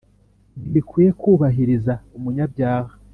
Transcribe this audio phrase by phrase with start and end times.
[0.59, 2.93] ntibikwiye kubahiriza umunyabyaha